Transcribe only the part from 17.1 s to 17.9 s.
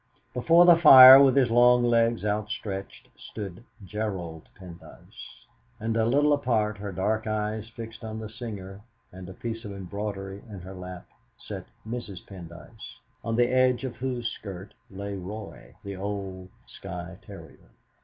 terrier.